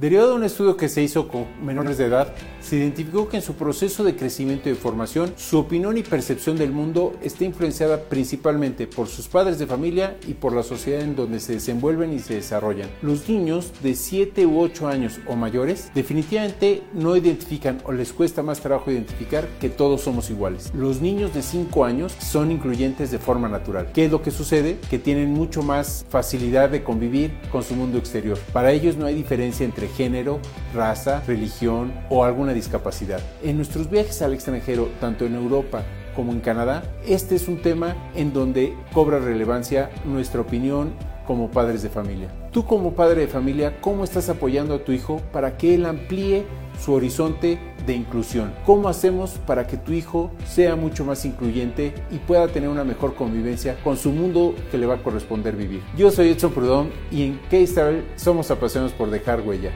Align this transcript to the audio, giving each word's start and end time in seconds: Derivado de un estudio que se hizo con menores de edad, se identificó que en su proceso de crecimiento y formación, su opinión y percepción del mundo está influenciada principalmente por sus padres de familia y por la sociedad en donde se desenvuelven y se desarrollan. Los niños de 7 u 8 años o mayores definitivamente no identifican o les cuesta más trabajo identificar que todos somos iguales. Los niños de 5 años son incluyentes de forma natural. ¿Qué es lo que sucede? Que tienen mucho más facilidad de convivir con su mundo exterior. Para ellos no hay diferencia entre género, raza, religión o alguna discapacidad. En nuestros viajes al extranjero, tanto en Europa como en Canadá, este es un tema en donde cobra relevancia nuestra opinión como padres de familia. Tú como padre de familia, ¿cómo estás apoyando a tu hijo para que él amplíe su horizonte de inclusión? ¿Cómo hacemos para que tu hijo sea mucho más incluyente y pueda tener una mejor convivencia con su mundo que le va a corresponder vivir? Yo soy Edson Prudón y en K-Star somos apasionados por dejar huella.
Derivado 0.00 0.30
de 0.30 0.36
un 0.36 0.44
estudio 0.44 0.78
que 0.78 0.88
se 0.88 1.02
hizo 1.02 1.28
con 1.28 1.44
menores 1.62 1.98
de 1.98 2.06
edad, 2.06 2.32
se 2.62 2.76
identificó 2.76 3.28
que 3.28 3.36
en 3.36 3.42
su 3.42 3.52
proceso 3.52 4.02
de 4.02 4.16
crecimiento 4.16 4.70
y 4.70 4.74
formación, 4.74 5.34
su 5.36 5.58
opinión 5.58 5.98
y 5.98 6.02
percepción 6.02 6.56
del 6.56 6.72
mundo 6.72 7.12
está 7.20 7.44
influenciada 7.44 8.04
principalmente 8.04 8.86
por 8.86 9.08
sus 9.08 9.28
padres 9.28 9.58
de 9.58 9.66
familia 9.66 10.16
y 10.26 10.32
por 10.32 10.54
la 10.54 10.62
sociedad 10.62 11.02
en 11.02 11.16
donde 11.16 11.38
se 11.38 11.52
desenvuelven 11.52 12.14
y 12.14 12.18
se 12.18 12.36
desarrollan. 12.36 12.88
Los 13.02 13.28
niños 13.28 13.72
de 13.82 13.94
7 13.94 14.46
u 14.46 14.62
8 14.62 14.88
años 14.88 15.20
o 15.26 15.36
mayores 15.36 15.90
definitivamente 15.94 16.82
no 16.94 17.14
identifican 17.14 17.82
o 17.84 17.92
les 17.92 18.14
cuesta 18.14 18.42
más 18.42 18.60
trabajo 18.60 18.90
identificar 18.90 19.46
que 19.60 19.68
todos 19.68 20.00
somos 20.00 20.30
iguales. 20.30 20.72
Los 20.74 21.02
niños 21.02 21.34
de 21.34 21.42
5 21.42 21.84
años 21.84 22.14
son 22.20 22.50
incluyentes 22.50 23.10
de 23.10 23.18
forma 23.18 23.50
natural. 23.50 23.90
¿Qué 23.92 24.06
es 24.06 24.10
lo 24.10 24.22
que 24.22 24.30
sucede? 24.30 24.78
Que 24.88 24.98
tienen 24.98 25.30
mucho 25.30 25.62
más 25.62 26.06
facilidad 26.08 26.70
de 26.70 26.82
convivir 26.82 27.34
con 27.52 27.62
su 27.62 27.74
mundo 27.74 27.98
exterior. 27.98 28.38
Para 28.54 28.72
ellos 28.72 28.96
no 28.96 29.04
hay 29.04 29.14
diferencia 29.14 29.66
entre 29.66 29.89
género, 29.90 30.40
raza, 30.74 31.22
religión 31.26 31.92
o 32.08 32.24
alguna 32.24 32.52
discapacidad. 32.52 33.20
En 33.42 33.56
nuestros 33.56 33.90
viajes 33.90 34.22
al 34.22 34.34
extranjero, 34.34 34.88
tanto 35.00 35.26
en 35.26 35.34
Europa 35.34 35.82
como 36.16 36.32
en 36.32 36.40
Canadá, 36.40 36.82
este 37.06 37.36
es 37.36 37.48
un 37.48 37.62
tema 37.62 37.94
en 38.14 38.32
donde 38.32 38.74
cobra 38.92 39.18
relevancia 39.18 39.90
nuestra 40.04 40.40
opinión 40.40 40.92
como 41.26 41.50
padres 41.50 41.82
de 41.82 41.88
familia. 41.88 42.28
Tú 42.50 42.64
como 42.64 42.94
padre 42.94 43.20
de 43.20 43.28
familia, 43.28 43.80
¿cómo 43.80 44.02
estás 44.02 44.28
apoyando 44.28 44.74
a 44.74 44.84
tu 44.84 44.90
hijo 44.90 45.20
para 45.32 45.56
que 45.56 45.74
él 45.74 45.86
amplíe 45.86 46.44
su 46.80 46.92
horizonte 46.92 47.58
de 47.86 47.94
inclusión? 47.94 48.52
¿Cómo 48.66 48.88
hacemos 48.88 49.32
para 49.46 49.66
que 49.66 49.76
tu 49.76 49.92
hijo 49.92 50.30
sea 50.46 50.76
mucho 50.76 51.04
más 51.04 51.24
incluyente 51.24 51.94
y 52.10 52.18
pueda 52.18 52.48
tener 52.48 52.68
una 52.68 52.84
mejor 52.84 53.14
convivencia 53.14 53.76
con 53.82 53.96
su 53.96 54.10
mundo 54.10 54.54
que 54.70 54.78
le 54.78 54.86
va 54.86 54.96
a 54.96 55.02
corresponder 55.02 55.56
vivir? 55.56 55.82
Yo 55.96 56.10
soy 56.10 56.30
Edson 56.30 56.52
Prudón 56.52 56.90
y 57.10 57.24
en 57.24 57.40
K-Star 57.50 58.02
somos 58.16 58.50
apasionados 58.50 58.92
por 58.92 59.10
dejar 59.10 59.40
huella. 59.40 59.70